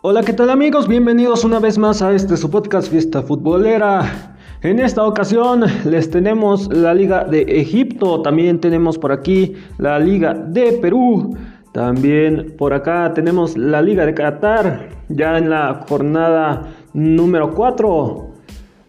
Hola, 0.00 0.22
¿qué 0.22 0.32
tal 0.32 0.50
amigos? 0.50 0.86
Bienvenidos 0.86 1.44
una 1.44 1.58
vez 1.58 1.76
más 1.76 2.02
a 2.02 2.14
este 2.14 2.36
su 2.36 2.48
podcast 2.48 2.88
Fiesta 2.88 3.20
Futbolera. 3.20 4.36
En 4.62 4.78
esta 4.78 5.04
ocasión 5.04 5.64
les 5.84 6.08
tenemos 6.08 6.72
la 6.72 6.94
Liga 6.94 7.24
de 7.24 7.42
Egipto, 7.42 8.22
también 8.22 8.60
tenemos 8.60 8.96
por 8.96 9.10
aquí 9.10 9.56
la 9.78 9.98
Liga 9.98 10.34
de 10.34 10.74
Perú, 10.74 11.36
también 11.72 12.54
por 12.56 12.74
acá 12.74 13.12
tenemos 13.12 13.58
la 13.58 13.82
Liga 13.82 14.06
de 14.06 14.14
Qatar, 14.14 14.88
ya 15.08 15.36
en 15.36 15.50
la 15.50 15.84
jornada 15.88 16.68
número 16.92 17.52
4. 17.52 18.30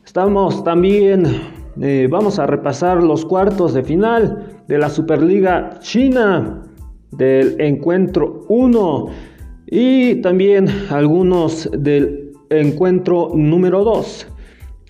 Estamos 0.06 0.64
también, 0.64 1.26
eh, 1.82 2.08
vamos 2.08 2.38
a 2.38 2.46
repasar 2.46 3.02
los 3.02 3.26
cuartos 3.26 3.74
de 3.74 3.82
final 3.82 4.62
de 4.68 4.78
la 4.78 4.92
Superliga 4.92 5.80
China 5.80 6.62
del 7.10 7.60
encuentro 7.60 8.46
1 8.48 9.29
y 9.72 10.16
también 10.22 10.68
algunos 10.90 11.70
del 11.72 12.34
encuentro 12.50 13.32
número 13.34 13.84
2. 13.84 14.28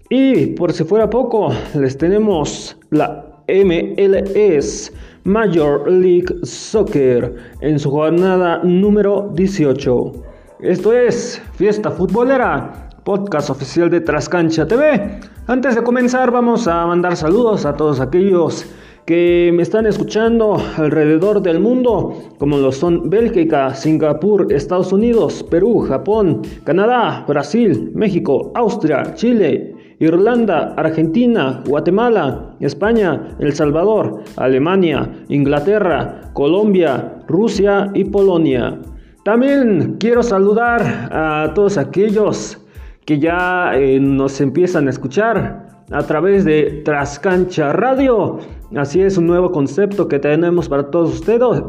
Y 0.09 0.47
por 0.47 0.73
si 0.73 0.83
fuera 0.83 1.09
poco, 1.09 1.49
les 1.75 1.97
tenemos 1.97 2.77
la 2.89 3.43
MLS 3.47 4.91
Major 5.23 5.91
League 5.91 6.33
Soccer 6.43 7.35
en 7.61 7.77
su 7.77 7.91
jornada 7.91 8.61
número 8.63 9.31
18. 9.35 10.13
Esto 10.61 10.93
es 10.93 11.41
Fiesta 11.53 11.91
Futbolera, 11.91 12.89
podcast 13.03 13.49
oficial 13.49 13.89
de 13.89 14.01
Trascancha 14.01 14.65
TV. 14.67 15.19
Antes 15.47 15.75
de 15.75 15.83
comenzar 15.83 16.31
vamos 16.31 16.67
a 16.67 16.85
mandar 16.85 17.15
saludos 17.15 17.65
a 17.65 17.73
todos 17.73 17.99
aquellos 17.99 18.65
que 19.05 19.51
me 19.53 19.63
están 19.63 19.85
escuchando 19.85 20.57
alrededor 20.77 21.41
del 21.41 21.59
mundo, 21.59 22.13
como 22.37 22.57
lo 22.57 22.71
son 22.71 23.09
Bélgica, 23.09 23.73
Singapur, 23.73 24.51
Estados 24.51 24.93
Unidos, 24.93 25.43
Perú, 25.49 25.79
Japón, 25.87 26.41
Canadá, 26.63 27.25
Brasil, 27.27 27.91
México, 27.95 28.51
Austria, 28.55 29.13
Chile, 29.15 29.75
Irlanda, 29.99 30.73
Argentina, 30.77 31.61
Guatemala, 31.67 32.55
España, 32.59 33.35
El 33.39 33.53
Salvador, 33.53 34.23
Alemania, 34.37 35.09
Inglaterra, 35.27 36.31
Colombia, 36.33 37.23
Rusia 37.27 37.91
y 37.93 38.05
Polonia. 38.05 38.79
También 39.23 39.97
quiero 39.99 40.23
saludar 40.23 41.09
a 41.11 41.51
todos 41.53 41.77
aquellos 41.77 42.57
que 43.05 43.19
ya 43.19 43.71
eh, 43.75 43.99
nos 43.99 44.39
empiezan 44.39 44.87
a 44.87 44.91
escuchar 44.91 45.83
a 45.91 46.03
través 46.03 46.45
de 46.45 46.81
Trascancha 46.85 47.73
Radio. 47.73 48.39
Así 48.75 49.01
es 49.01 49.17
un 49.17 49.25
nuevo 49.25 49.51
concepto 49.51 50.07
que 50.07 50.19
tenemos 50.19 50.69
para 50.69 50.91
todos 50.91 51.15
ustedes, 51.15 51.63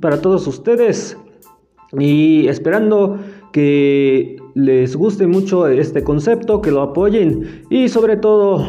para 0.00 0.20
todos 0.20 0.46
ustedes 0.46 1.16
y 1.98 2.46
esperando 2.48 3.18
que 3.52 4.36
les 4.54 4.94
guste 4.94 5.26
mucho 5.26 5.66
este 5.66 6.04
concepto, 6.04 6.60
que 6.60 6.70
lo 6.70 6.82
apoyen 6.82 7.64
y 7.70 7.88
sobre 7.88 8.18
todo 8.18 8.62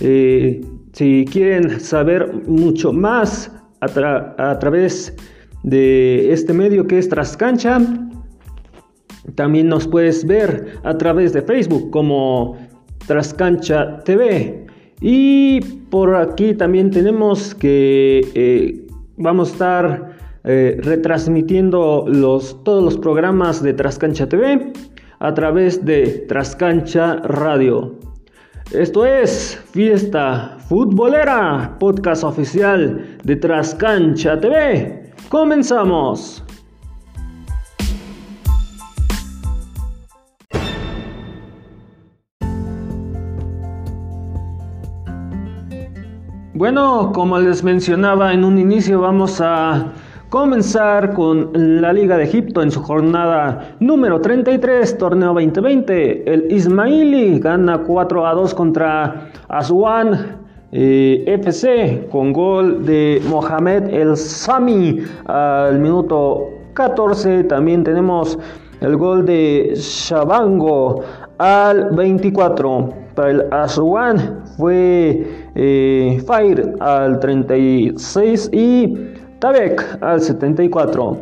eh, 0.00 0.60
si 0.92 1.24
quieren 1.24 1.80
saber 1.80 2.46
mucho 2.46 2.92
más 2.92 3.50
a, 3.80 4.50
a 4.50 4.58
través 4.58 5.16
de 5.62 6.32
este 6.32 6.52
medio 6.52 6.86
que 6.86 6.98
es 6.98 7.08
Trascancha, 7.08 7.80
también 9.36 9.68
nos 9.68 9.86
puedes 9.86 10.26
ver 10.26 10.74
a 10.82 10.98
través 10.98 11.32
de 11.32 11.40
Facebook 11.40 11.90
como 11.90 12.58
Trascancha 13.06 14.00
TV. 14.04 14.66
Y 15.00 15.79
por 15.90 16.14
aquí 16.14 16.54
también 16.54 16.90
tenemos 16.90 17.54
que 17.54 18.20
eh, 18.34 18.86
vamos 19.16 19.50
a 19.50 19.52
estar 19.52 20.16
eh, 20.44 20.78
retransmitiendo 20.82 22.04
los, 22.08 22.62
todos 22.64 22.82
los 22.82 22.96
programas 22.96 23.62
de 23.62 23.74
Trascancha 23.74 24.28
TV 24.28 24.72
a 25.18 25.34
través 25.34 25.84
de 25.84 26.24
Trascancha 26.28 27.16
Radio. 27.16 27.98
Esto 28.72 29.04
es 29.04 29.60
Fiesta 29.72 30.56
Futbolera, 30.68 31.76
podcast 31.78 32.24
oficial 32.24 33.18
de 33.24 33.36
Trascancha 33.36 34.40
TV. 34.40 35.12
Comenzamos. 35.28 36.44
Bueno, 46.60 47.10
como 47.14 47.38
les 47.38 47.64
mencionaba 47.64 48.34
en 48.34 48.44
un 48.44 48.58
inicio, 48.58 49.00
vamos 49.00 49.40
a 49.40 49.92
comenzar 50.28 51.14
con 51.14 51.48
la 51.54 51.90
Liga 51.90 52.18
de 52.18 52.24
Egipto 52.24 52.60
en 52.60 52.70
su 52.70 52.82
jornada 52.82 53.76
número 53.80 54.20
33, 54.20 54.98
torneo 54.98 55.32
2020. 55.32 56.30
El 56.30 56.52
Ismaili 56.52 57.38
gana 57.38 57.78
4 57.78 58.26
a 58.26 58.34
2 58.34 58.54
contra 58.54 59.30
Aswan 59.48 60.36
eh, 60.70 61.24
FC 61.26 62.06
con 62.12 62.30
gol 62.30 62.84
de 62.84 63.22
Mohamed 63.30 63.88
El 63.88 64.18
Sami 64.18 64.98
al 65.24 65.78
minuto 65.78 66.46
14. 66.74 67.44
También 67.44 67.84
tenemos 67.84 68.38
el 68.82 68.98
gol 68.98 69.24
de 69.24 69.72
Shabango 69.76 71.04
al 71.38 71.88
24. 71.92 73.00
Para 73.14 73.30
el 73.30 73.46
Aswan 73.50 74.42
fue 74.60 75.26
eh, 75.54 76.22
Fire 76.26 76.74
al 76.78 77.18
36 77.18 78.50
y 78.52 78.94
Tabek 79.38 79.98
al 80.02 80.20
74. 80.20 81.16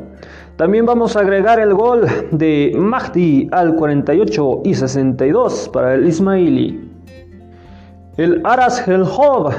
También 0.56 0.84
vamos 0.84 1.16
a 1.16 1.20
agregar 1.20 1.60
el 1.60 1.72
gol 1.72 2.06
de 2.32 2.72
Mahdi 2.76 3.48
al 3.52 3.76
48 3.76 4.62
y 4.64 4.74
62 4.74 5.70
para 5.72 5.94
el 5.94 6.08
Ismaili. 6.08 6.90
El 8.16 8.40
Aras 8.44 8.86
Helhov 8.88 9.52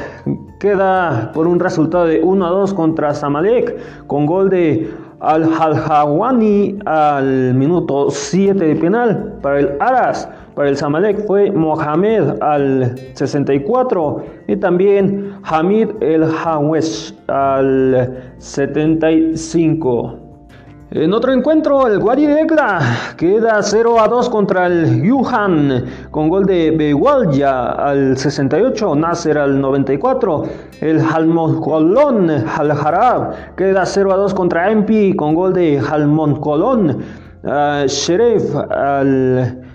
queda 0.60 1.32
por 1.34 1.48
un 1.48 1.62
resultado 1.62 2.06
de 2.06 2.20
1 2.22 2.46
a 2.46 2.50
2 2.50 2.74
contra 2.74 3.14
Samalek 3.14 4.06
con 4.08 4.26
gol 4.26 4.50
de 4.50 4.92
Al-Halhawani 5.22 6.80
al 6.86 7.54
minuto 7.54 8.10
7 8.10 8.62
de 8.62 8.76
penal 8.76 9.40
para 9.42 9.60
el 9.60 9.78
Aras. 9.80 10.28
Para 10.59 10.72
el 10.72 10.75
Samalek 10.75 11.25
fue 11.25 11.52
Mohamed 11.52 12.42
al 12.42 12.94
64 13.14 14.25
y 14.46 14.58
también 14.58 15.40
Hamid 15.44 15.88
el 16.02 16.25
Hawesh 16.25 17.14
al 17.30 18.34
75. 18.40 20.19
En 20.92 21.14
otro 21.14 21.31
encuentro, 21.31 21.88
el 21.88 22.00
Guari 22.00 22.28
queda 23.16 23.62
0 23.62 24.02
a 24.02 24.09
2 24.09 24.30
contra 24.30 24.66
el 24.68 25.02
Yuhan 25.02 25.86
con 26.12 26.28
gol 26.28 26.46
de 26.46 26.72
Bewalya 26.72 27.72
al 27.72 28.18
68, 28.18 28.96
Nasser 28.96 29.38
al 29.38 29.62
94. 29.62 30.44
El 30.81 31.00
Halmon 31.00 31.62
Colón 31.62 32.30
al 32.30 32.72
Harab 32.72 33.56
queda 33.56 33.86
0 33.86 34.12
a 34.12 34.18
2 34.18 34.34
contra 34.34 34.69
Empi 34.69 35.16
con 35.16 35.36
gol 35.36 35.53
de 35.53 35.80
Halmon 35.80 36.42
Colón. 36.42 36.98
Uh, 37.46 37.88
Sheriff 37.88 38.53
al 38.53 39.69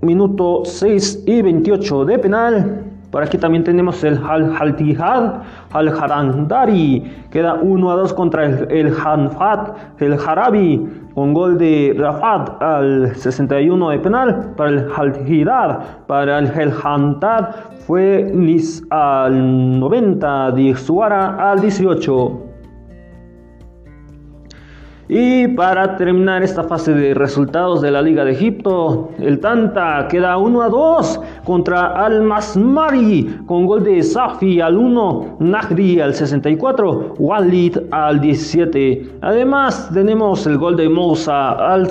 minuto 0.00 0.62
6 0.64 1.24
y 1.26 1.42
28 1.42 2.04
de 2.04 2.18
penal. 2.18 2.84
Por 3.10 3.22
aquí 3.22 3.38
también 3.38 3.64
tenemos 3.64 4.04
el 4.04 4.18
Al 4.18 4.54
Haltihad 4.54 5.42
Al 5.72 5.88
Harandari. 5.88 7.10
Queda 7.30 7.54
1 7.54 7.90
a 7.90 7.96
2 7.96 8.12
contra 8.12 8.44
el, 8.44 8.92
Hanfat, 8.94 10.00
el 10.00 10.12
Harabi, 10.14 10.86
con 11.14 11.32
gol 11.32 11.56
de 11.56 11.96
Rafat 11.98 12.62
al 12.62 13.16
61 13.16 13.90
de 13.90 13.98
penal. 13.98 14.52
Para 14.56 14.70
el 14.70 14.86
Haltihad, 14.94 15.78
para 16.06 16.38
el 16.38 16.46
El 16.48 16.72
fue 17.86 18.30
Nis 18.34 18.84
al 18.90 19.80
90, 19.80 20.50
de 20.52 20.76
Suara 20.76 21.50
al 21.50 21.60
18. 21.60 22.47
Y 25.10 25.48
para 25.48 25.96
terminar 25.96 26.42
esta 26.42 26.64
fase 26.64 26.92
de 26.92 27.14
resultados 27.14 27.80
de 27.80 27.90
la 27.90 28.02
Liga 28.02 28.26
de 28.26 28.32
Egipto, 28.32 29.08
el 29.18 29.40
Tanta 29.40 30.06
queda 30.06 30.36
1 30.36 30.62
a 30.62 30.68
2 30.68 31.20
contra 31.44 32.04
Al 32.04 32.22
Masmari 32.22 33.38
con 33.46 33.64
gol 33.64 33.84
de 33.84 34.02
Safi 34.02 34.60
al 34.60 34.76
1, 34.76 35.36
Nahri 35.40 35.98
al 36.00 36.12
64, 36.12 37.14
Walid 37.18 37.78
al 37.90 38.20
17. 38.20 39.12
Además 39.22 39.90
tenemos 39.94 40.46
el 40.46 40.58
gol 40.58 40.76
de 40.76 40.90
Moussa 40.90 41.52
al, 41.52 41.88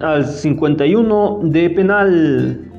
al 0.00 0.24
51 0.24 1.40
de 1.44 1.70
penal. 1.70 2.75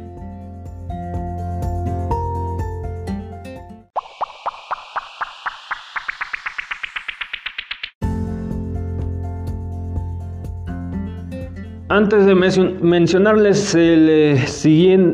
Antes 11.89 12.25
de 12.25 12.35
mencionarles 12.35 13.73
eh, 13.73 14.35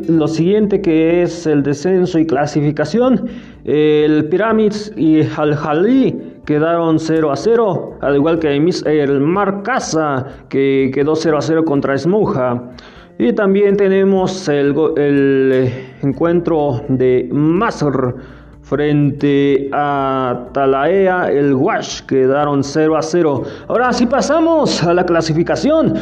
lo 0.08 0.28
siguiente 0.28 0.82
que 0.82 1.22
es 1.22 1.46
el 1.46 1.62
descenso 1.62 2.18
y 2.18 2.26
clasificación, 2.26 3.30
el 3.64 4.26
Pyramids 4.26 4.92
y 4.98 5.22
Al-Jali 5.22 6.40
quedaron 6.46 6.98
0 6.98 7.32
a 7.32 7.36
0, 7.36 7.98
al 8.02 8.16
igual 8.16 8.40
que 8.40 8.56
el 8.56 9.20
Marcasa 9.22 10.26
que 10.50 10.90
quedó 10.92 11.16
0 11.16 11.38
a 11.38 11.42
0 11.42 11.64
contra 11.64 11.96
Smuja. 11.96 12.72
Y 13.20 13.34
también 13.34 13.78
tenemos 13.78 14.48
el, 14.48 14.76
el 14.98 15.52
eh, 15.54 15.94
encuentro 16.02 16.82
de 16.90 17.30
Masr 17.32 18.16
frente 18.64 19.70
a 19.72 20.48
Talaea, 20.52 21.32
el 21.32 21.54
Wash, 21.54 22.02
quedaron 22.08 22.64
0 22.64 22.98
a 22.98 23.02
0. 23.04 23.44
Ahora 23.68 23.94
sí 23.94 24.08
pasamos 24.08 24.82
a 24.82 24.92
la 24.96 25.06
clasificación. 25.06 25.94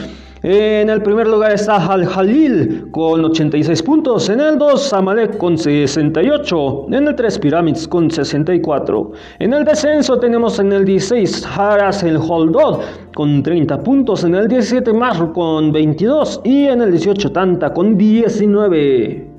En 0.44 0.90
el 0.90 1.04
primer 1.04 1.28
lugar 1.28 1.52
está 1.52 1.76
Al 1.86 2.04
Jalil 2.04 2.90
con 2.90 3.24
86 3.24 3.84
puntos. 3.84 4.28
En 4.28 4.40
el 4.40 4.58
2, 4.58 4.94
Amalek 4.94 5.38
con 5.38 5.56
68. 5.56 6.88
En 6.92 7.08
el 7.08 7.16
3, 7.16 7.38
Pyramids 7.38 7.88
con 7.88 8.10
64. 8.10 9.12
En 9.38 9.54
el 9.54 9.64
descenso 9.64 10.18
tenemos 10.18 10.58
en 10.58 10.74
el 10.74 10.84
16 10.84 11.46
Haras 11.46 12.02
el 12.02 12.18
Holdod 12.18 12.80
con 13.14 13.44
30 13.44 13.84
puntos. 13.84 14.24
En 14.24 14.34
el 14.34 14.48
17, 14.48 14.92
Mar 14.94 15.32
con 15.32 15.72
22. 15.72 16.42
Y 16.44 16.66
en 16.66 16.82
el 16.82 16.90
18, 16.90 17.32
Tanta 17.32 17.72
con 17.72 17.96
19. 17.96 19.31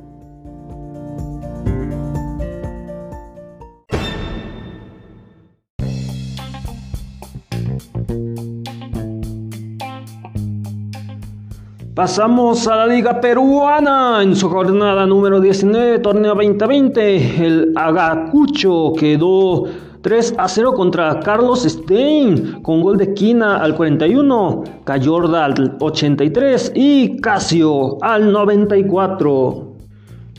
Pasamos 12.03 12.67
a 12.67 12.75
la 12.75 12.87
Liga 12.89 13.21
Peruana 13.21 14.25
en 14.25 14.35
su 14.35 14.49
jornada 14.49 15.07
número 15.07 15.41
19, 15.41 16.01
torneo 16.01 16.35
2020. 16.35 17.47
El 17.47 17.73
Agacucho 17.77 18.93
quedó 18.99 19.67
3 20.01 20.35
a 20.37 20.49
0 20.49 20.75
contra 20.75 21.21
Carlos 21.21 21.63
Stein 21.63 22.61
con 22.63 22.83
gol 22.83 22.97
de 22.97 23.15
Quina 23.15 23.59
al 23.59 23.77
41, 23.77 24.65
Cayorda 24.83 25.45
al 25.45 25.77
83 25.79 26.73
y 26.75 27.21
Casio 27.21 27.99
al 28.03 28.33
94. 28.33 29.69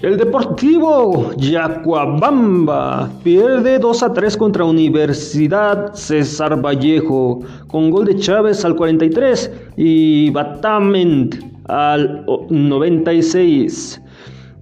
El 0.02 0.18
Deportivo 0.18 1.32
Yacuabamba 1.38 3.10
pierde 3.24 3.80
2 3.80 4.04
a 4.04 4.14
3 4.14 4.36
contra 4.36 4.66
Universidad 4.66 5.94
César 5.94 6.62
Vallejo 6.62 7.40
con 7.68 7.90
gol 7.90 8.08
de 8.08 8.18
Chávez 8.18 8.66
al 8.66 8.76
43 8.76 9.50
y 9.78 10.30
Batament 10.32 11.53
al 11.66 12.26
96. 12.50 14.02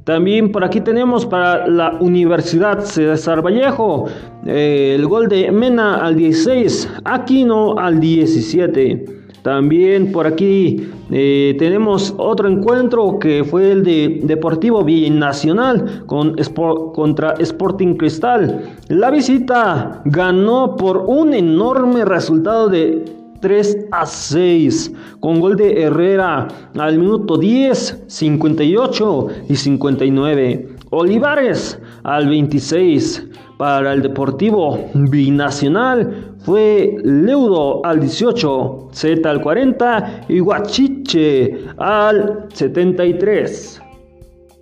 También 0.04 0.52
por 0.52 0.64
aquí 0.64 0.82
tenemos 0.82 1.26
para 1.28 1.68
la 1.68 1.98
Universidad 2.00 2.80
César 2.80 3.46
Vallejo 3.46 4.08
eh, 4.48 4.96
el 4.98 5.06
gol 5.06 5.28
de 5.30 5.52
Mena 5.52 6.04
al 6.04 6.16
16, 6.16 6.90
Aquino 7.06 7.78
al 7.78 8.00
17. 8.00 9.22
También 9.44 10.12
por 10.12 10.28
aquí 10.28 10.90
eh, 11.12 11.56
tenemos 11.58 12.14
otro 12.18 12.48
encuentro 12.48 13.18
que 13.20 13.44
fue 13.44 13.72
el 13.72 13.84
de 13.84 14.22
Deportivo 14.24 14.84
Binacional 14.84 16.04
con 16.06 16.36
contra 16.94 17.34
Sporting 17.40 17.96
Cristal. 17.96 18.62
La 18.88 19.10
visita 19.10 20.02
ganó 20.06 20.76
por 20.76 21.06
un 21.08 21.34
enorme 21.34 22.06
resultado 22.06 22.70
de 22.70 23.21
3 23.42 23.88
a 23.92 24.06
6 24.06 24.94
con 25.20 25.40
gol 25.40 25.58
de 25.58 25.82
Herrera 25.82 26.48
al 26.78 26.98
minuto 26.98 27.38
10, 27.38 28.04
58 28.08 29.28
y 29.50 29.56
59. 29.56 30.76
Olivares 30.92 31.80
al 32.04 32.28
26 32.30 33.28
para 33.58 33.94
el 33.94 34.02
Deportivo 34.02 34.90
Binacional 34.94 36.36
fue 36.40 36.96
Leudo 37.04 37.86
al 37.86 38.00
18, 38.00 38.90
Z 38.92 39.30
al 39.30 39.42
40 39.42 40.26
y 40.30 40.40
Guachiche 40.40 41.66
al 41.78 42.48
73. 42.54 43.82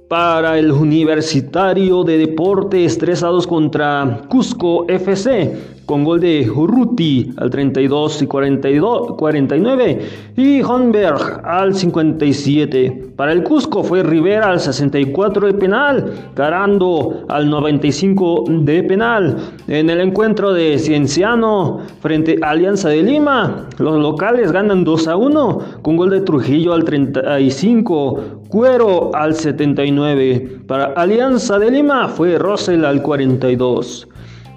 Para 0.07 0.57
el 0.57 0.71
Universitario 0.71 2.03
de 2.03 2.17
Deportes 2.17 2.97
3 2.97 3.23
a 3.23 3.27
2 3.27 3.47
contra 3.47 4.21
Cusco 4.27 4.87
FC 4.87 5.78
con 5.89 6.03
gol 6.03 6.19
de 6.19 6.47
Urruti 6.47 7.31
al 7.37 7.49
32 7.49 8.21
y 8.21 8.27
42, 8.27 9.15
49 9.17 9.99
y 10.37 10.61
Honberg 10.61 11.41
al 11.43 11.73
57. 11.73 13.13
Para 13.15 13.31
el 13.31 13.41
Cusco 13.41 13.83
fue 13.83 14.03
Rivera 14.03 14.51
al 14.51 14.59
64 14.59 15.47
de 15.47 15.53
penal, 15.55 16.13
Carando 16.35 17.25
al 17.27 17.49
95 17.49 18.43
de 18.47 18.83
penal. 18.83 19.37
En 19.67 19.89
el 19.89 19.99
encuentro 20.01 20.53
de 20.53 20.77
Cienciano 20.77 21.79
frente 22.01 22.37
a 22.43 22.51
Alianza 22.51 22.89
de 22.89 23.01
Lima, 23.01 23.67
los 23.79 23.97
locales 23.97 24.51
ganan 24.51 24.83
2 24.83 25.07
a 25.07 25.15
1 25.15 25.59
con 25.81 25.97
gol 25.97 26.11
de 26.11 26.21
Trujillo 26.21 26.73
al 26.73 26.83
35, 26.83 28.43
Cuero 28.47 29.09
al 29.15 29.33
79. 29.33 30.59
Para 30.67 30.93
Alianza 30.93 31.57
de 31.57 31.71
Lima 31.71 32.09
fue 32.09 32.37
Rosel 32.37 32.85
al 32.85 33.01
42 33.01 34.07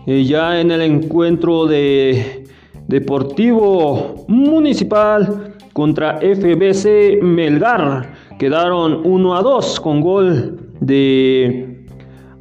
ya 0.07 0.61
en 0.61 0.71
el 0.71 0.83
encuentro 0.83 1.67
de 1.67 2.45
Deportivo 2.89 4.25
Municipal 4.29 5.55
contra 5.73 6.19
FBC 6.19 7.23
Melgar 7.23 8.13
quedaron 8.39 9.01
1 9.05 9.37
a 9.37 9.43
2 9.43 9.81
con 9.81 10.01
gol 10.01 10.61
de 10.81 11.87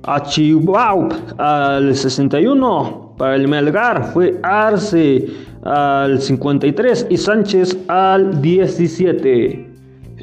Achibau 0.03 1.09
al 1.37 1.95
61 1.95 3.13
para 3.17 3.35
el 3.35 3.47
Melgar 3.47 4.11
fue 4.11 4.39
Arce 4.41 5.27
al 5.63 6.19
53 6.19 7.07
y 7.09 7.17
Sánchez 7.17 7.77
al 7.87 8.41
17. 8.41 9.70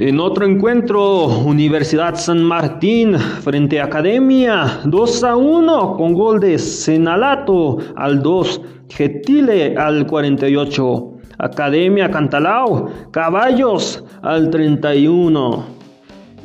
En 0.01 0.21
otro 0.21 0.47
encuentro, 0.47 1.27
Universidad 1.27 2.15
San 2.15 2.45
Martín 2.45 3.19
frente 3.19 3.81
a 3.81 3.87
Academia, 3.87 4.79
2 4.85 5.25
a 5.25 5.35
1 5.35 5.97
con 5.97 6.15
gol 6.15 6.39
de 6.39 6.57
Senalato 6.57 7.79
al 7.97 8.23
2, 8.23 8.61
Getile 8.91 9.77
al 9.77 10.07
48, 10.07 11.15
Academia 11.39 12.13
Cantalao, 12.13 12.89
Caballos 13.11 14.05
al 14.23 14.51
31. 14.51 15.67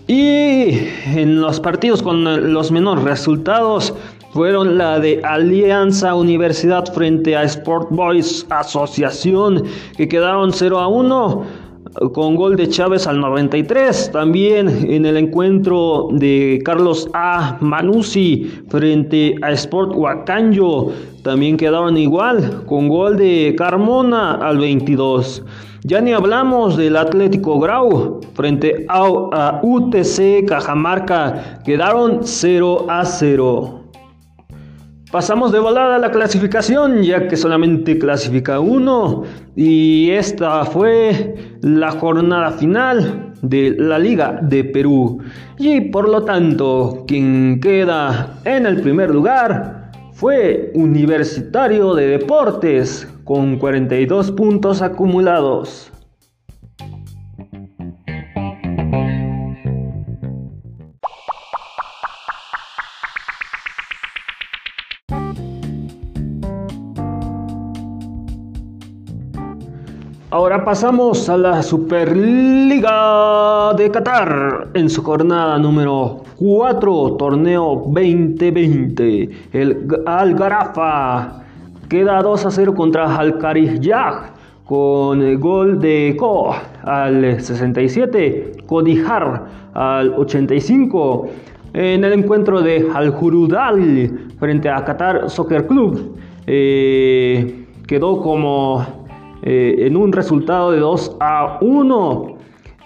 Y 0.07 0.87
en 1.15 1.39
los 1.39 1.59
partidos 1.59 2.01
con 2.01 2.51
los 2.51 2.71
menores 2.71 3.03
resultados 3.03 3.93
fueron 4.31 4.79
la 4.79 4.99
de 4.99 5.21
Alianza 5.23 6.15
Universidad 6.15 6.91
frente 6.91 7.37
a 7.37 7.43
Sport 7.43 7.89
Boys 7.91 8.47
Asociación, 8.49 9.61
que 9.95 10.07
quedaron 10.07 10.51
0 10.51 10.79
a 10.79 10.87
1 10.87 11.62
con 12.13 12.35
gol 12.35 12.55
de 12.55 12.67
Chávez 12.69 13.07
al 13.07 13.19
93. 13.19 14.11
También 14.11 14.67
en 14.89 15.05
el 15.05 15.17
encuentro 15.17 16.07
de 16.11 16.61
Carlos 16.65 17.09
A. 17.13 17.57
Manusi 17.61 18.51
frente 18.69 19.35
a 19.41 19.51
Sport 19.51 19.93
Huacanyo. 19.95 20.89
También 21.23 21.57
quedaron 21.57 21.97
igual 21.97 22.63
con 22.65 22.87
gol 22.89 23.17
de 23.17 23.55
Carmona 23.57 24.33
al 24.35 24.57
22. 24.57 25.43
Ya 25.83 25.99
ni 26.01 26.13
hablamos 26.13 26.77
del 26.77 26.95
Atlético 26.95 27.59
Grau 27.59 28.21
frente 28.33 28.85
a 28.87 29.59
UTC 29.61 30.45
Cajamarca. 30.47 31.61
Quedaron 31.65 32.21
0 32.23 32.85
a 32.89 33.05
0. 33.05 33.82
Pasamos 35.13 35.51
de 35.51 35.59
volada 35.59 35.97
a 35.97 35.99
la 35.99 36.09
clasificación, 36.09 37.03
ya 37.03 37.27
que 37.27 37.37
solamente 37.37 37.99
clasifica 37.99 38.59
uno. 38.59 39.21
Y 39.55 40.09
esta 40.09 40.65
fue 40.65 41.35
la 41.61 41.91
jornada 41.91 42.49
final 42.53 43.31
de 43.43 43.75
la 43.77 43.99
Liga 43.99 44.39
de 44.41 44.63
Perú. 44.63 45.19
Y 45.59 45.81
por 45.91 46.09
lo 46.09 46.23
tanto, 46.23 47.03
quien 47.07 47.59
queda 47.61 48.39
en 48.43 48.65
el 48.65 48.81
primer 48.81 49.13
lugar 49.13 49.91
fue 50.13 50.71
Universitario 50.73 51.93
de 51.93 52.07
Deportes, 52.07 53.07
con 53.23 53.59
42 53.59 54.31
puntos 54.31 54.81
acumulados. 54.81 55.92
Ahora 70.33 70.65
pasamos 70.65 71.29
a 71.29 71.37
la 71.37 71.61
Superliga 71.61 72.91
de 73.77 73.91
Qatar 73.91 74.69
en 74.73 74.89
su 74.89 75.03
jornada 75.03 75.59
número 75.59 76.23
4, 76.37 77.17
torneo 77.19 77.83
2020. 77.85 79.29
El 79.53 79.87
Al 80.07 80.33
Garafa 80.33 81.43
queda 81.87 82.19
2 82.23 82.47
a 82.47 82.49
0 82.49 82.73
contra 82.73 83.15
Al 83.15 83.39
Yag 83.79 84.33
con 84.65 85.21
el 85.21 85.37
gol 85.37 85.79
de 85.79 86.15
Ko 86.17 86.55
al 86.81 87.39
67, 87.39 88.53
Kodihar 88.65 89.45
al 89.75 90.15
85. 90.15 91.29
En 91.75 92.03
el 92.03 92.11
encuentro 92.11 92.63
de 92.63 92.89
Al 92.91 93.11
Jurudal 93.11 94.31
frente 94.39 94.67
a 94.67 94.83
Qatar 94.83 95.29
Soccer 95.29 95.67
Club. 95.67 96.17
Eh, 96.47 97.67
quedó 97.85 98.19
como 98.19 99.02
eh, 99.45 99.87
en 99.87 99.97
un 99.97 100.13
resultado 100.13 100.71
de 100.71 100.79
2 100.79 101.17
a 101.19 101.57
1. 101.59 102.37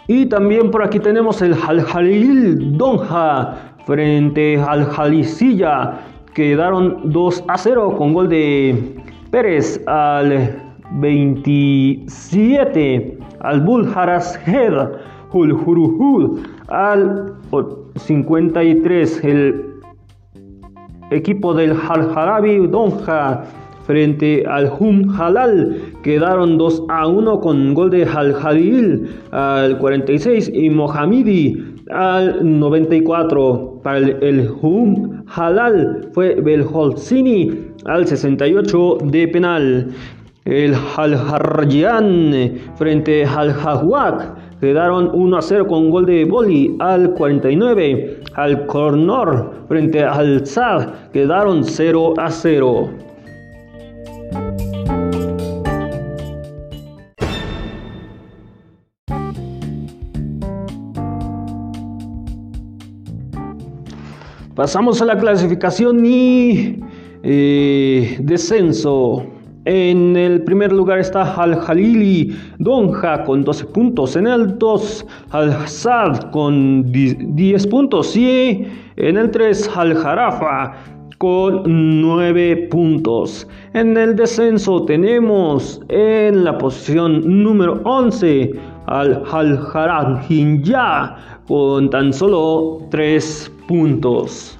Y 0.07 0.25
también 0.25 0.71
por 0.71 0.83
aquí 0.83 0.99
tenemos 0.99 1.39
el 1.43 1.53
Al 1.67 1.81
Jalil 1.81 2.75
Donja 2.77 3.75
frente 3.85 4.59
al 4.59 4.85
Jalisilla. 4.85 5.99
Quedaron 6.33 7.11
2 7.11 7.43
a 7.47 7.59
0 7.59 7.93
con 7.95 8.13
gol 8.13 8.29
de 8.29 8.95
Pérez 9.29 9.79
al 9.85 10.73
27. 10.93 13.19
Al 13.41 13.61
Bulharas 13.61 14.39
Head 14.47 14.93
al 16.69 17.35
53. 17.95 19.23
El 19.23 19.75
equipo 21.11 21.53
del 21.53 21.77
Al 21.87 22.71
Donja 22.71 23.43
frente 23.87 24.43
al 24.45 24.69
Hum 24.77 25.09
Halal. 25.17 25.81
Quedaron 26.03 26.57
2 26.57 26.83
a 26.89 27.07
1 27.07 27.39
con 27.39 27.73
gol 27.73 27.89
de 27.89 28.03
Al 28.03 28.35
Halil 28.35 29.07
al 29.31 29.77
46 29.79 30.51
y 30.53 30.69
Mohamidi 30.69 31.75
al 31.89 32.59
94. 32.59 33.79
Para 33.81 33.99
el, 33.99 34.51
Hum 34.61 35.23
Halal 35.33 36.09
fue 36.11 36.35
Belholzini 36.35 37.51
al 37.85 38.05
68 38.05 38.97
de 39.05 39.27
penal. 39.29 39.87
El 40.43 40.75
Al 40.97 41.13
Harjian 41.13 42.33
frente 42.75 43.25
al 43.25 43.51
Hawak 43.51 44.59
quedaron 44.59 45.11
1 45.13 45.37
a 45.37 45.41
0 45.41 45.67
con 45.67 45.89
gol 45.89 46.05
de 46.05 46.25
Boli 46.25 46.75
al 46.79 47.13
49. 47.13 48.21
Al 48.35 48.65
Cornor 48.65 49.53
frente 49.67 50.03
al 50.03 50.45
Zag 50.45 51.11
quedaron 51.11 51.63
0 51.63 52.13
a 52.17 52.29
0. 52.29 53.06
Pasamos 64.57 65.03
a 65.03 65.05
la 65.05 65.15
clasificación 65.15 66.03
y 66.03 66.79
eh, 67.21 68.17
descenso. 68.21 69.23
En 69.65 70.17
el 70.17 70.43
primer 70.45 70.73
lugar 70.73 70.97
está 70.97 71.35
Al 71.35 71.59
Jalili 71.59 72.35
Donja 72.57 73.23
con 73.23 73.43
12 73.43 73.65
puntos. 73.65 74.15
En 74.15 74.25
el 74.25 74.57
2 74.57 75.05
Al 75.29 75.51
Hassad 75.51 76.31
con 76.31 76.91
10 76.91 77.67
puntos. 77.67 78.17
Y 78.17 78.65
en 78.95 79.17
el 79.17 79.29
3 79.29 79.69
Al 79.75 79.93
Jarafa 79.93 80.73
con 81.19 82.01
9 82.01 82.67
puntos. 82.71 83.47
En 83.73 83.95
el 83.95 84.15
descenso 84.15 84.85
tenemos 84.85 85.79
en 85.89 86.43
la 86.43 86.57
posición 86.57 87.43
número 87.43 87.79
11 87.83 88.53
al 88.87 89.23
Al 89.31 90.19
Hinja 90.27 91.36
con 91.47 91.89
tan 91.89 92.11
solo 92.11 92.87
3 92.89 93.51
puntos. 93.67 94.59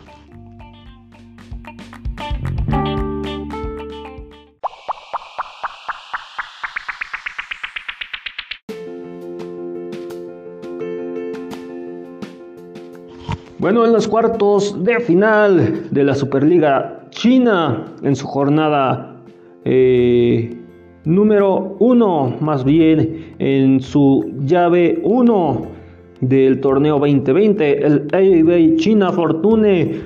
Bueno, 13.60 13.86
en 13.86 13.92
los 13.92 14.08
cuartos 14.08 14.82
de 14.84 15.00
final 15.02 15.88
de 15.92 16.04
la 16.04 16.16
Superliga 16.16 17.08
China, 17.10 17.86
en 18.02 18.16
su 18.16 18.26
jornada 18.26 19.18
eh, 19.66 20.56
número 21.04 21.76
uno, 21.80 22.38
más 22.40 22.64
bien 22.64 23.36
en 23.40 23.82
su 23.82 24.32
llave 24.46 25.00
1 25.04 25.77
del 26.22 26.60
torneo 26.62 27.00
2020, 27.00 27.86
el 27.86 28.08
AIB 28.12 28.78
China 28.78 29.12
Fortune 29.12 30.02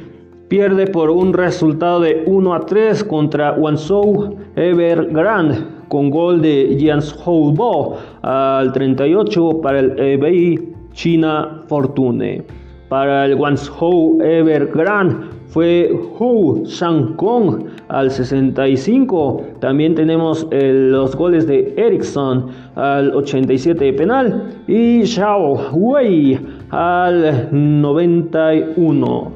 pierde 0.48 0.88
por 0.88 1.10
un 1.10 1.34
resultado 1.34 2.02
de 2.02 2.24
1 2.26 2.54
a 2.54 2.60
3 2.60 3.04
contra 3.06 3.52
Guangzhou 3.52 4.38
Evergrande 4.56 5.58
con 5.88 6.10
gol 6.10 6.42
de 6.42 6.76
Jian 6.78 7.02
Bo 7.54 7.98
al 8.22 8.72
38 8.72 9.62
para 9.62 9.80
el 9.80 10.00
eBay 10.00 10.60
China 10.94 11.64
Fortune. 11.68 12.44
Para 12.90 13.26
el 13.26 13.36
Guangzhou 13.36 14.22
Evergrande 14.22 15.16
fue 15.52 15.92
Hu 15.92 16.64
Shangkong 16.66 17.66
al 17.90 18.10
65. 18.10 19.46
También 19.60 19.96
tenemos 19.96 20.48
los 20.52 21.16
goles 21.16 21.46
de 21.46 21.74
Ericsson 21.78 22.48
al 22.76 23.14
87 23.14 23.84
de 23.84 23.94
penal 23.94 24.64
y 24.68 25.06
Xiao 25.06 25.72
Wei 25.74 26.40
al 26.70 27.50
91. 27.52 29.32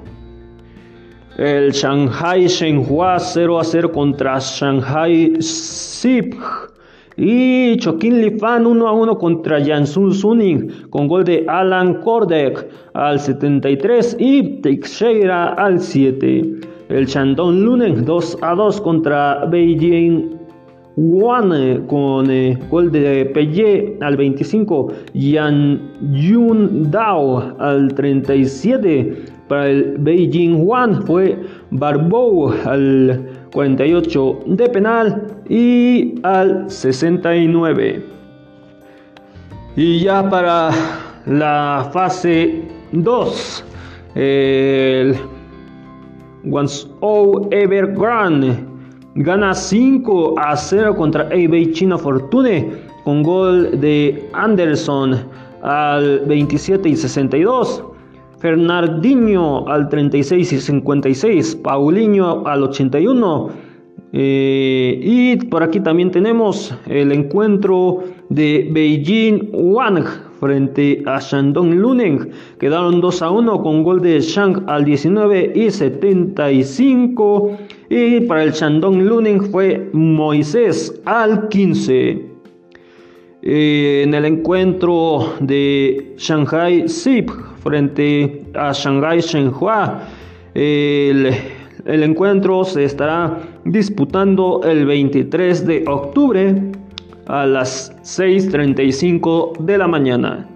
El 1.37 1.71
Shanghai 1.73 2.47
Shenhua 2.47 3.19
0 3.19 3.59
a 3.59 3.63
0 3.65 3.91
contra 3.91 4.39
Shanghai 4.39 5.35
Sip 5.41 6.33
y 7.17 7.77
Choquín 7.77 8.21
Lifan 8.21 8.65
1 8.65 8.87
a 8.87 8.93
1 8.93 9.17
contra 9.17 9.63
Jansun 9.63 10.13
Suning 10.13 10.89
con 10.89 11.07
gol 11.07 11.23
de 11.23 11.45
Alan 11.47 12.01
Kordek 12.01 12.67
al 12.93 13.19
73 13.19 14.17
y 14.19 14.61
Teixeira 14.61 15.53
al 15.53 15.79
7. 15.79 16.59
El 16.89 17.05
Shandong 17.07 17.61
Lunen 17.61 18.05
2 18.05 18.37
a 18.41 18.55
2 18.55 18.81
contra 18.81 19.45
Beijing 19.45 20.35
Wan 20.97 21.85
con 21.87 22.31
eh, 22.31 22.57
gol 22.69 22.89
de 22.91 23.25
Pelle 23.33 23.97
al 23.99 24.15
25, 24.15 24.93
Yan 25.13 25.81
Yun 26.13 26.89
Dao 26.89 27.53
al 27.59 27.93
37. 27.93 29.25
Para 29.47 29.69
el 29.69 29.95
Beijing 29.99 30.65
Wan 30.65 31.05
fue 31.05 31.37
Barbou 31.71 32.51
al 32.65 33.25
48 33.51 34.39
de 34.47 34.69
penal 34.69 35.34
y 35.49 36.15
al 36.23 36.69
69. 36.69 38.03
Y 39.75 39.99
ya 39.99 40.29
para 40.29 40.71
la 41.25 41.89
fase 41.91 42.63
2, 42.91 43.65
el 44.15 45.15
Guangzhou 46.43 47.47
Evergrande 47.51 48.55
gana 49.15 49.53
5 49.53 50.35
a 50.37 50.55
0 50.55 50.95
contra 50.95 51.23
AB 51.23 51.71
China 51.73 51.97
Fortune 51.97 52.71
con 53.03 53.23
gol 53.23 53.79
de 53.79 54.29
Anderson 54.33 55.17
al 55.61 56.21
27 56.27 56.89
y 56.89 56.95
62. 56.95 57.83
Fernandinho 58.39 59.67
al 59.67 59.89
36 59.89 60.53
y 60.53 60.59
56, 60.59 61.55
Paulinho 61.57 62.45
al 62.45 62.63
81. 62.63 63.49
Eh, 64.17 64.97
y 65.03 65.35
por 65.47 65.61
aquí 65.61 65.81
también 65.81 66.09
tenemos 66.09 66.73
el 66.87 67.11
encuentro 67.11 68.01
de 68.29 68.69
Beijing 68.71 69.49
Wang 69.51 70.05
frente 70.39 71.03
a 71.05 71.19
Shandong 71.19 71.73
Luneng. 71.73 72.29
Quedaron 72.57 73.01
2 73.01 73.21
a 73.21 73.29
1 73.29 73.61
con 73.61 73.83
gol 73.83 74.01
de 74.01 74.21
Shang 74.21 74.63
al 74.67 74.85
19 74.85 75.51
y 75.53 75.69
75. 75.69 77.57
Y 77.89 78.21
para 78.21 78.43
el 78.43 78.53
Shandong 78.53 79.01
Luneng 79.01 79.51
fue 79.51 79.89
Moisés 79.91 80.97
al 81.03 81.49
15. 81.49 82.25
Eh, 83.41 84.01
en 84.05 84.13
el 84.13 84.23
encuentro 84.23 85.33
de 85.41 86.13
Shanghai 86.17 86.87
Zip 86.87 87.29
frente 87.61 88.45
a 88.53 88.71
Shanghai 88.71 89.19
Shenhua. 89.19 90.03
El, 90.53 91.33
el 91.85 92.03
encuentro 92.03 92.63
se 92.63 92.83
estará 92.83 93.39
disputando 93.63 94.61
el 94.63 94.85
23 94.85 95.65
de 95.67 95.85
octubre 95.87 96.71
a 97.27 97.45
las 97.45 97.95
6.35 98.01 99.59
de 99.59 99.77
la 99.77 99.87
mañana. 99.87 100.49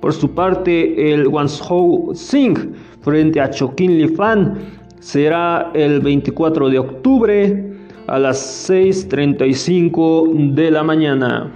Por 0.00 0.14
su 0.14 0.34
parte, 0.34 1.12
el 1.12 1.28
Guangzhou 1.28 2.14
Sing 2.14 2.56
frente 3.02 3.40
a 3.40 3.50
Chokin 3.50 3.98
Lifan 3.98 4.54
será 4.98 5.70
el 5.74 6.00
24 6.00 6.70
de 6.70 6.78
octubre 6.78 7.72
a 8.06 8.18
las 8.18 8.68
6.35 8.68 10.54
de 10.54 10.70
la 10.70 10.82
mañana. 10.82 11.52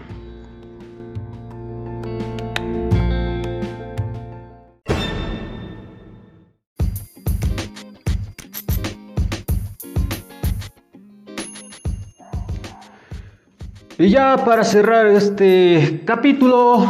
Y 13.99 14.11
ya 14.11 14.37
para 14.45 14.63
cerrar 14.63 15.07
este 15.07 16.03
capítulo, 16.05 16.85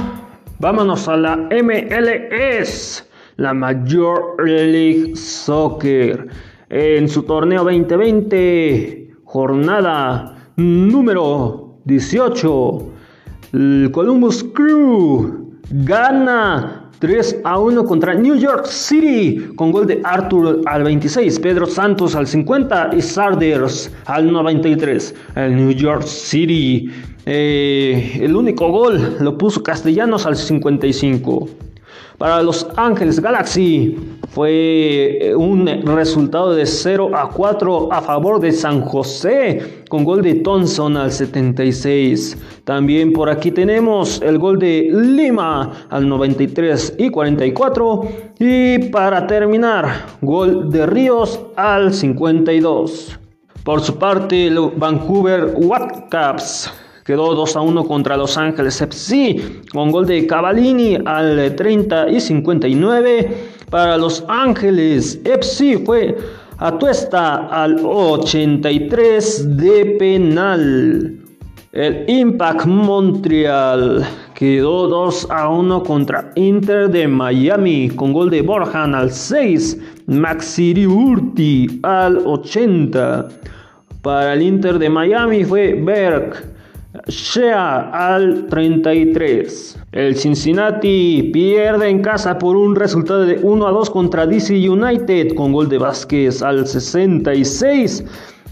vámonos 0.58 1.06
a 1.06 1.16
la 1.16 1.36
MLS, 1.36 3.06
la 3.36 3.54
Major 3.54 4.34
League 4.44 5.14
Soccer. 5.14 6.26
En 6.68 7.08
su 7.08 7.22
torneo 7.22 7.62
2020, 7.62 9.12
jornada 9.22 10.50
número 10.56 11.78
18. 11.84 12.92
El 13.52 13.90
Columbus 13.92 14.44
Crew 14.52 15.52
gana 15.70 16.85
3 16.98 17.40
a 17.44 17.58
1 17.58 17.84
contra 17.84 18.14
New 18.14 18.36
York 18.36 18.66
City 18.66 19.48
con 19.54 19.70
gol 19.70 19.86
de 19.86 20.00
Arthur 20.04 20.62
al 20.66 20.82
26, 20.82 21.40
Pedro 21.40 21.66
Santos 21.66 22.14
al 22.14 22.26
50 22.26 22.90
y 22.96 23.02
Sarders 23.02 23.90
al 24.06 24.32
93. 24.32 25.14
El 25.34 25.56
New 25.56 25.70
York 25.72 26.02
City, 26.02 26.90
eh, 27.26 28.18
el 28.20 28.34
único 28.34 28.70
gol 28.70 29.16
lo 29.20 29.36
puso 29.36 29.62
Castellanos 29.62 30.26
al 30.26 30.36
55. 30.36 31.65
Para 32.18 32.42
Los 32.42 32.66
Ángeles 32.76 33.20
Galaxy 33.20 33.94
fue 34.30 35.18
eh, 35.20 35.34
un 35.34 35.66
resultado 35.66 36.54
de 36.54 36.64
0 36.64 37.10
a 37.14 37.28
4 37.28 37.92
a 37.92 38.00
favor 38.00 38.40
de 38.40 38.52
San 38.52 38.80
José 38.80 39.84
con 39.90 40.02
gol 40.02 40.22
de 40.22 40.36
Thompson 40.36 40.96
al 40.96 41.12
76. 41.12 42.38
También 42.64 43.12
por 43.12 43.28
aquí 43.28 43.50
tenemos 43.50 44.22
el 44.22 44.38
gol 44.38 44.58
de 44.58 44.88
Lima 44.90 45.86
al 45.90 46.08
93 46.08 46.94
y 46.98 47.10
44. 47.10 48.02
Y 48.38 48.78
para 48.90 49.26
terminar, 49.26 50.06
gol 50.22 50.70
de 50.70 50.86
Ríos 50.86 51.38
al 51.56 51.92
52. 51.92 53.18
Por 53.62 53.82
su 53.82 53.98
parte, 53.98 54.50
Vancouver 54.76 55.52
Whitecaps 55.54 56.72
Quedó 57.06 57.36
2 57.36 57.54
a 57.54 57.60
1 57.60 57.84
contra 57.84 58.16
Los 58.16 58.36
Ángeles 58.36 58.80
FC 58.80 59.40
con 59.72 59.92
gol 59.92 60.06
de 60.06 60.26
Cavallini 60.26 60.98
al 61.04 61.54
30 61.54 62.08
y 62.10 62.20
59. 62.20 63.36
Para 63.70 63.96
Los 63.96 64.24
Ángeles 64.26 65.20
FC 65.24 65.78
fue 65.86 66.16
Atuesta 66.58 67.46
al 67.46 67.78
83 67.80 69.56
de 69.56 69.96
penal. 70.00 71.20
El 71.70 72.10
Impact 72.10 72.66
Montreal 72.66 74.04
quedó 74.34 74.88
2 74.88 75.28
a 75.30 75.48
1 75.48 75.84
contra 75.84 76.32
Inter 76.34 76.90
de 76.90 77.06
Miami 77.06 77.88
con 77.90 78.12
gol 78.12 78.30
de 78.30 78.42
Borjan 78.42 78.96
al 78.96 79.12
6, 79.12 79.78
Maxi 80.08 80.84
Urti 80.84 81.78
al 81.84 82.18
80. 82.26 83.28
Para 84.02 84.32
el 84.32 84.42
Inter 84.42 84.80
de 84.80 84.90
Miami 84.90 85.44
fue 85.44 85.74
Berg 85.74 86.55
Shea 87.08 87.90
al 87.90 88.46
33. 88.46 89.78
El 89.92 90.16
Cincinnati 90.16 91.30
pierde 91.32 91.88
en 91.88 92.02
casa 92.02 92.38
por 92.38 92.56
un 92.56 92.76
resultado 92.76 93.24
de 93.24 93.38
1 93.42 93.66
a 93.66 93.70
2 93.70 93.90
contra 93.90 94.26
DC 94.26 94.68
United 94.68 95.34
con 95.34 95.52
gol 95.52 95.68
de 95.68 95.78
Vázquez 95.78 96.42
al 96.42 96.66
66. 96.66 98.04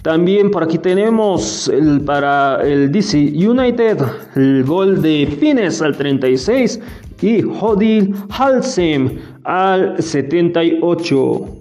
También 0.03 0.51
por 0.51 0.63
aquí 0.63 0.79
tenemos 0.79 1.69
el, 1.69 2.03
para 2.03 2.63
el 2.63 2.93
DC 2.93 3.17
United 3.35 3.99
el 4.37 4.65
gol 4.65 5.01
de 5.01 5.27
Pines 5.41 5.81
al 5.81 5.97
36 5.97 6.81
y 7.23 7.43
Hodil 7.43 8.15
Halsem 8.29 9.19
al 9.45 10.03
78. 10.03 11.53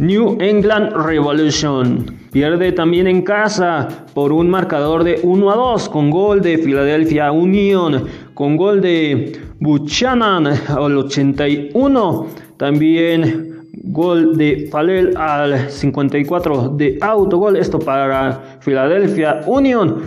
New 0.00 0.38
England 0.40 0.96
Revolution. 0.96 2.06
Pierde 2.32 2.72
también 2.72 3.06
en 3.06 3.20
casa 3.20 3.86
por 4.14 4.32
un 4.32 4.48
marcador 4.48 5.04
de 5.04 5.20
1 5.22 5.50
a 5.50 5.56
2 5.56 5.90
con 5.90 6.10
gol 6.10 6.40
de 6.40 6.56
Philadelphia 6.56 7.30
Union, 7.30 8.06
con 8.32 8.56
gol 8.56 8.80
de 8.80 9.38
Buchanan 9.58 10.46
al 10.46 10.96
81, 10.96 12.26
también 12.56 13.66
gol 13.74 14.38
de 14.38 14.70
Falel 14.72 15.14
al 15.18 15.68
54 15.68 16.70
de 16.70 16.96
autogol, 17.02 17.56
esto 17.56 17.78
para 17.78 18.58
Philadelphia 18.60 19.42
Union, 19.46 20.00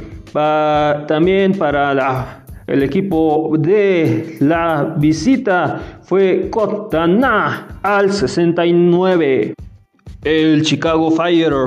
también 1.07 1.55
para 1.55 2.41
el 2.65 2.81
equipo 2.81 3.51
de 3.59 4.37
la 4.39 4.95
visita 4.97 5.99
fue 6.01 6.49
Cotana 6.49 7.79
al 7.83 8.11
69. 8.11 9.53
El 10.23 10.63
Chicago 10.63 11.11
Fire 11.11 11.65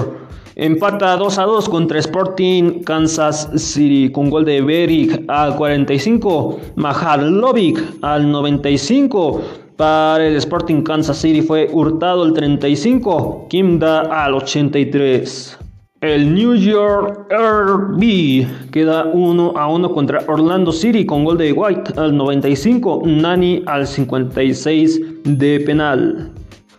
empata 0.54 1.14
2 1.18 1.38
a 1.38 1.42
2 1.44 1.68
contra 1.68 1.98
Sporting 1.98 2.82
Kansas 2.84 3.50
City 3.54 4.10
con 4.10 4.30
gol 4.30 4.46
de 4.46 4.62
Beric 4.62 5.24
al 5.28 5.56
45, 5.56 6.58
Mahalovic 6.76 7.78
al 8.00 8.30
95. 8.30 9.42
Para 9.76 10.26
el 10.26 10.36
Sporting 10.36 10.82
Kansas 10.82 11.18
City 11.18 11.42
fue 11.42 11.68
Hurtado 11.70 12.24
el 12.24 12.32
35, 12.32 13.46
Kimda 13.50 14.24
al 14.24 14.32
83. 14.32 15.58
El 16.00 16.34
New 16.34 16.54
York 16.54 17.30
RB 17.30 18.70
queda 18.70 19.10
1 19.12 19.52
a 19.54 19.68
1 19.68 19.92
contra 19.92 20.22
Orlando 20.28 20.72
City 20.72 21.04
con 21.04 21.24
gol 21.24 21.36
de 21.36 21.52
White 21.52 21.92
al 21.98 22.16
95, 22.16 23.02
Nani 23.04 23.62
al 23.66 23.86
56 23.86 25.00
de 25.24 25.60
penal. 25.60 26.32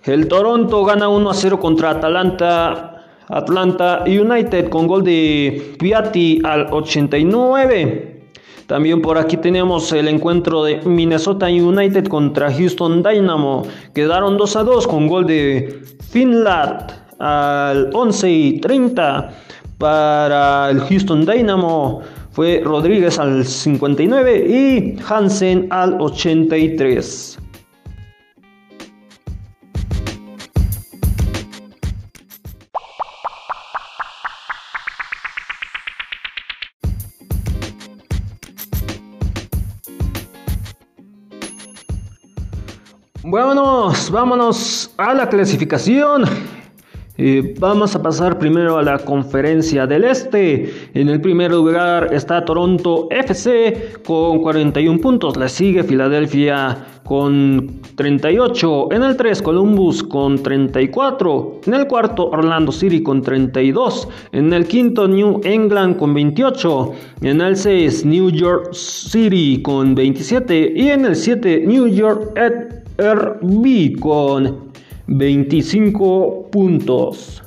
El 0.07 0.29
Toronto 0.29 0.85
gana 0.85 1.09
1 1.09 1.29
a 1.29 1.33
0 1.33 1.59
contra 1.59 1.89
Atalanta, 1.89 3.03
Atlanta 3.27 4.05
United 4.05 4.69
con 4.69 4.87
gol 4.87 5.03
de 5.03 5.75
Piatti 5.77 6.39
al 6.45 6.67
89. 6.71 8.31
También 8.67 9.01
por 9.01 9.17
aquí 9.17 9.35
tenemos 9.35 9.91
el 9.91 10.07
encuentro 10.07 10.63
de 10.63 10.81
Minnesota 10.85 11.47
United 11.47 12.07
contra 12.07 12.53
Houston 12.53 13.03
Dynamo. 13.03 13.63
Quedaron 13.93 14.37
2 14.37 14.55
a 14.55 14.63
2 14.63 14.87
con 14.87 15.07
gol 15.07 15.27
de 15.27 15.81
Finland 16.09 16.89
al 17.19 17.89
11 17.93 18.29
y 18.29 18.59
30. 18.61 19.33
Para 19.77 20.69
el 20.69 20.79
Houston 20.79 21.25
Dynamo 21.25 22.01
fue 22.31 22.61
Rodríguez 22.63 23.19
al 23.19 23.45
59 23.45 24.45
y 24.47 24.95
Hansen 25.05 25.67
al 25.69 25.99
83. 25.99 27.39
Vámonos, 43.29 44.09
vámonos 44.09 44.89
a 44.95 45.13
la 45.13 45.27
clasificación. 45.27 46.23
Eh, 47.17 47.55
vamos 47.59 47.93
a 47.93 48.01
pasar 48.01 48.39
primero 48.39 48.77
a 48.77 48.83
la 48.83 48.99
conferencia 48.99 49.85
del 49.85 50.05
Este. 50.05 50.73
En 50.93 51.09
el 51.09 51.19
primer 51.19 51.51
lugar 51.51 52.13
está 52.13 52.45
Toronto 52.45 53.09
FC 53.11 53.95
con 54.05 54.39
41 54.39 55.01
puntos. 55.01 55.35
Le 55.35 55.49
sigue 55.49 55.83
Filadelfia 55.83 57.01
con 57.03 57.81
38. 57.95 58.93
En 58.93 59.03
el 59.03 59.17
3 59.17 59.41
Columbus 59.41 60.03
con 60.03 60.41
34. 60.41 61.61
En 61.65 61.73
el 61.73 61.87
cuarto 61.87 62.29
Orlando 62.29 62.71
City 62.71 63.03
con 63.03 63.21
32. 63.21 64.07
En 64.31 64.53
el 64.53 64.65
quinto 64.65 65.05
New 65.05 65.41
England 65.43 65.97
con 65.97 66.13
28. 66.13 66.93
En 67.23 67.41
el 67.41 67.57
6 67.57 68.05
New 68.05 68.29
York 68.29 68.73
City 68.73 69.61
con 69.61 69.95
27. 69.95 70.71
Y 70.77 70.91
en 70.91 71.03
el 71.03 71.17
7 71.17 71.65
New 71.67 71.87
York 71.87 72.31
Ed 72.37 72.86
RB 72.97 73.99
con 73.99 74.71
25 75.05 76.49
puntos. 76.51 77.43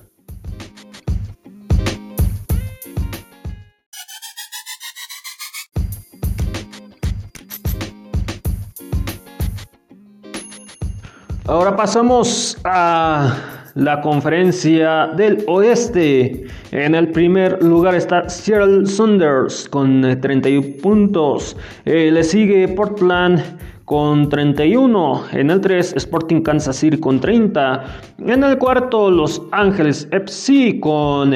Ahora 11.46 11.74
pasamos 11.74 12.56
a 12.62 13.34
la 13.74 14.00
conferencia 14.02 15.08
del 15.16 15.42
oeste. 15.48 16.46
En 16.70 16.94
el 16.94 17.10
primer 17.10 17.60
lugar 17.60 17.96
está 17.96 18.28
Seattle 18.28 18.86
Saunders 18.86 19.68
con 19.68 20.02
31 20.20 20.76
puntos. 20.80 21.56
Eh, 21.84 22.10
le 22.12 22.22
sigue 22.22 22.68
Portland 22.68 23.42
con 23.90 24.28
31. 24.28 25.24
En 25.32 25.50
el 25.50 25.60
3, 25.60 25.94
Sporting 25.96 26.42
Kansas 26.42 26.76
City 26.76 26.96
con 26.96 27.18
30. 27.18 27.84
En 28.24 28.44
el 28.44 28.56
cuarto, 28.56 29.10
Los 29.10 29.42
Ángeles 29.50 30.06
FC 30.12 30.78
con 30.78 31.32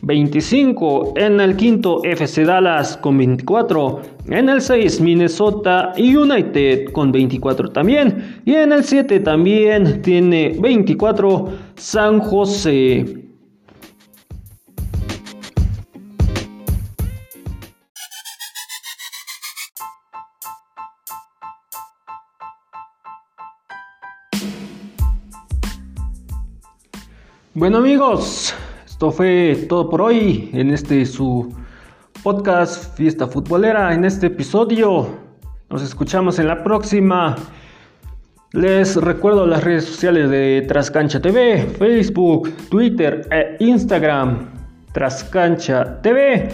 25. 0.00 1.12
Eh, 1.14 1.26
en 1.26 1.38
el 1.42 1.56
quinto, 1.56 2.02
FC 2.02 2.46
Dallas 2.46 2.96
con 2.96 3.18
24. 3.18 4.00
En 4.28 4.48
el 4.48 4.62
6, 4.62 4.98
Minnesota 5.02 5.92
United 5.98 6.90
con 6.92 7.12
24 7.12 7.68
también. 7.68 8.40
Y 8.46 8.54
en 8.54 8.72
el 8.72 8.82
7 8.82 9.20
también 9.20 10.00
tiene 10.00 10.56
24 10.58 11.50
San 11.74 12.20
José. 12.20 13.19
Bueno 27.52 27.78
amigos, 27.78 28.54
esto 28.86 29.10
fue 29.10 29.66
todo 29.68 29.90
por 29.90 30.02
hoy 30.02 30.50
en 30.52 30.70
este 30.70 31.04
su 31.04 31.52
podcast 32.22 32.96
Fiesta 32.96 33.26
Futbolera 33.26 33.92
en 33.92 34.04
este 34.04 34.28
episodio. 34.28 35.08
Nos 35.68 35.82
escuchamos 35.82 36.38
en 36.38 36.46
la 36.46 36.62
próxima. 36.62 37.34
Les 38.52 38.94
recuerdo 38.94 39.48
las 39.48 39.64
redes 39.64 39.84
sociales 39.84 40.30
de 40.30 40.64
Trascancha 40.68 41.20
TV, 41.20 41.66
Facebook, 41.76 42.52
Twitter 42.70 43.26
e 43.32 43.56
Instagram. 43.58 44.48
Trascancha 44.92 46.00
TV. 46.02 46.50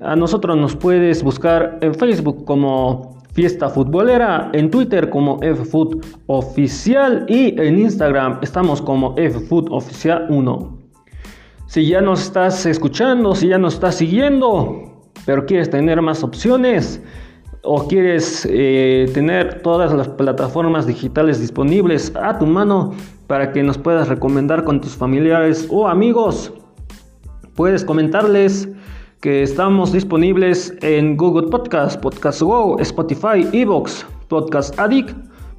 a 0.00 0.16
nosotros 0.16 0.56
nos 0.56 0.74
puedes 0.76 1.22
buscar 1.22 1.76
en 1.82 1.94
Facebook 1.94 2.46
como 2.46 3.09
Fiesta 3.32 3.68
Futbolera, 3.68 4.50
en 4.52 4.70
Twitter 4.70 5.08
como 5.08 5.38
FFood 5.38 6.04
Oficial 6.26 7.24
y 7.28 7.60
en 7.60 7.78
Instagram 7.78 8.38
estamos 8.42 8.82
como 8.82 9.14
FFood 9.16 9.70
Oficial 9.70 10.26
1. 10.28 10.78
Si 11.66 11.86
ya 11.86 12.00
nos 12.00 12.22
estás 12.22 12.66
escuchando, 12.66 13.34
si 13.36 13.48
ya 13.48 13.58
nos 13.58 13.74
estás 13.74 13.94
siguiendo, 13.94 15.06
pero 15.24 15.46
quieres 15.46 15.70
tener 15.70 16.02
más 16.02 16.24
opciones 16.24 17.00
o 17.62 17.86
quieres 17.86 18.48
eh, 18.50 19.08
tener 19.14 19.62
todas 19.62 19.92
las 19.92 20.08
plataformas 20.08 20.86
digitales 20.86 21.40
disponibles 21.40 22.12
a 22.16 22.38
tu 22.38 22.46
mano 22.46 22.92
para 23.28 23.52
que 23.52 23.62
nos 23.62 23.78
puedas 23.78 24.08
recomendar 24.08 24.64
con 24.64 24.80
tus 24.80 24.96
familiares 24.96 25.68
o 25.70 25.86
amigos, 25.86 26.52
puedes 27.54 27.84
comentarles 27.84 28.68
que 29.20 29.42
estamos 29.42 29.92
disponibles 29.92 30.72
en 30.80 31.14
Google 31.14 31.48
Podcast, 31.48 32.00
Podcast 32.00 32.40
Go, 32.40 32.78
Spotify, 32.78 33.46
Evox, 33.52 34.06
Podcast 34.28 34.78
Addict, 34.78 35.14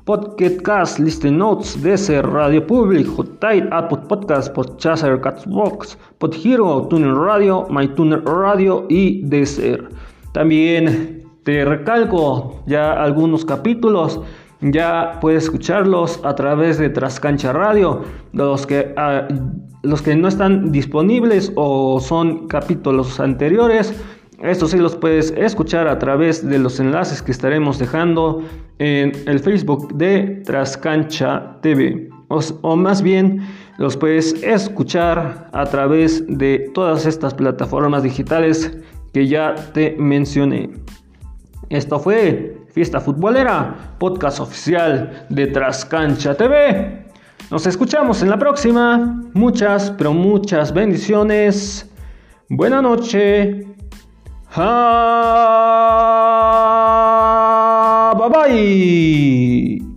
Podcast 0.06 0.62
Cast, 0.64 0.98
Listen 0.98 1.38
Notes, 1.38 1.80
Deezer, 1.84 2.26
Radio 2.26 2.66
Public, 2.66 3.08
Hottite, 3.16 3.68
Apple 3.72 4.00
Podcast, 4.10 4.52
Podchaser, 4.56 5.22
Catbox, 5.22 5.96
Podhero, 6.18 6.88
Tuner 6.88 7.14
Radio, 7.14 7.68
MyTuner 7.70 8.24
Radio 8.24 8.88
y 8.90 9.22
Deezer. 9.28 9.90
También 10.34 11.24
te 11.44 11.64
recalco 11.64 12.64
ya 12.66 12.94
algunos 12.94 13.46
capítulos 13.46 14.20
ya 14.62 15.18
puedes 15.20 15.46
escucharlos 15.46 16.20
a 16.24 16.36
través 16.36 16.78
de 16.78 16.90
Trascancha 16.90 17.52
Radio. 17.52 18.04
Los 18.32 18.68
que, 18.68 18.94
ah, 18.96 19.28
los 19.84 20.02
que 20.02 20.16
no 20.16 20.28
están 20.28 20.72
disponibles 20.72 21.52
o 21.56 22.00
son 22.00 22.48
capítulos 22.48 23.20
anteriores, 23.20 23.94
estos 24.42 24.72
sí 24.72 24.78
los 24.78 24.96
puedes 24.96 25.32
escuchar 25.32 25.88
a 25.88 26.00
través 26.00 26.48
de 26.48 26.58
los 26.58 26.80
enlaces 26.80 27.22
que 27.22 27.32
estaremos 27.32 27.78
dejando 27.78 28.44
en 28.80 29.12
el 29.28 29.40
Facebook 29.40 29.94
de 29.94 30.42
Trascancha 30.46 31.58
TV. 31.62 32.10
o 32.30 32.76
más 32.76 33.02
bien 33.02 33.42
los 33.78 33.98
puedes 33.98 34.34
escuchar 34.44 35.50
a 35.52 35.66
través 35.66 36.26
de 36.28 36.72
todas 36.74 37.06
estas 37.06 37.34
plataformas 37.34 38.04
digitales 38.04 38.78
que 39.14 39.28
ya 39.28 39.56
te 39.74 39.96
mencioné. 39.98 40.70
Esto 41.70 42.00
fue 42.00 42.58
Fiesta 42.70 43.00
Futbolera, 43.00 43.96
podcast 43.98 44.40
oficial 44.40 45.26
de 45.30 45.48
Trascancha 45.48 46.36
TV. 46.36 47.01
Nos 47.52 47.68
escuchamos 47.68 48.22
en 48.22 48.30
la 48.30 48.40
próxima. 48.40 49.22
Muchas, 49.34 49.92
pero 49.92 50.14
muchas 50.14 50.74
bendiciones. 50.74 51.86
Buena 52.48 52.82
noche. 52.82 53.68
bye 58.16 58.30
bye. 58.30 59.91